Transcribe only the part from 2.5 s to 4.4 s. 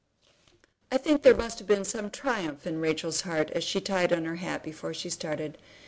in Rachel's heart as she tied on her